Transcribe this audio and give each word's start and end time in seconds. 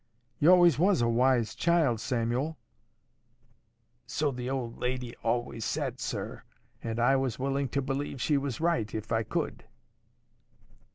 You 0.39 0.49
always 0.49 0.79
was 0.79 1.03
a 1.03 1.07
wise 1.07 1.53
child, 1.53 1.99
Samuel.' 1.99 2.57
So 4.07 4.31
the 4.31 4.49
old 4.49 4.79
lady 4.79 5.15
always 5.17 5.63
said, 5.63 5.99
sir. 5.99 6.41
And 6.81 6.99
I 6.99 7.15
was 7.15 7.37
willing 7.37 7.69
to 7.69 7.83
believe 7.83 8.19
she 8.19 8.35
was 8.39 8.59
right, 8.59 8.91
if 8.95 9.11
I 9.11 9.21
could. 9.21 9.65